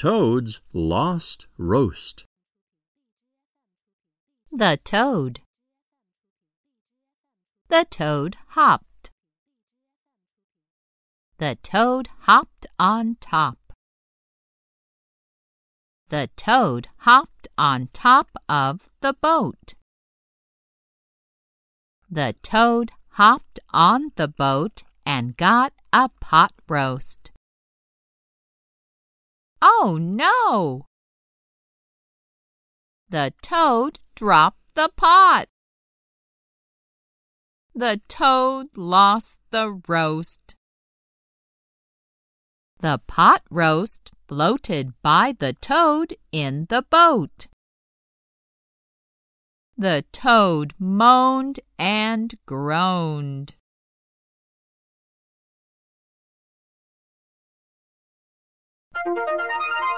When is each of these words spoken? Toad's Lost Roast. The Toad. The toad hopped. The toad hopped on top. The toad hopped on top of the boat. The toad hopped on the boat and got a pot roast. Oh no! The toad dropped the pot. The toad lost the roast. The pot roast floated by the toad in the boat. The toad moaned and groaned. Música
Toad's 0.00 0.62
Lost 0.72 1.46
Roast. 1.58 2.24
The 4.50 4.80
Toad. 4.82 5.40
The 7.68 7.84
toad 7.90 8.38
hopped. 8.56 9.10
The 11.36 11.58
toad 11.62 12.08
hopped 12.20 12.66
on 12.78 13.18
top. 13.20 13.58
The 16.08 16.30
toad 16.34 16.88
hopped 17.00 17.48
on 17.58 17.90
top 17.92 18.28
of 18.48 18.80
the 19.02 19.12
boat. 19.12 19.74
The 22.10 22.36
toad 22.42 22.92
hopped 23.20 23.60
on 23.68 24.12
the 24.16 24.28
boat 24.28 24.82
and 25.04 25.36
got 25.36 25.74
a 25.92 26.08
pot 26.08 26.54
roast. 26.70 27.32
Oh 29.82 29.96
no! 29.96 30.88
The 33.08 33.32
toad 33.40 33.98
dropped 34.14 34.74
the 34.74 34.90
pot. 34.94 35.48
The 37.74 38.02
toad 38.06 38.76
lost 38.76 39.40
the 39.48 39.80
roast. 39.88 40.54
The 42.80 43.00
pot 43.06 43.42
roast 43.48 44.10
floated 44.28 44.92
by 45.00 45.34
the 45.38 45.54
toad 45.54 46.14
in 46.30 46.66
the 46.68 46.82
boat. 46.82 47.46
The 49.78 50.04
toad 50.12 50.74
moaned 50.78 51.58
and 51.78 52.34
groaned. 52.44 53.54
Música 59.06 59.89